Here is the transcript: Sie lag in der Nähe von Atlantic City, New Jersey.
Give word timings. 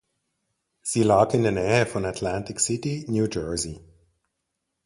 Sie 0.81 1.03
lag 1.03 1.35
in 1.35 1.43
der 1.43 1.51
Nähe 1.51 1.85
von 1.85 2.05
Atlantic 2.05 2.59
City, 2.59 3.05
New 3.07 3.27
Jersey. 3.27 3.79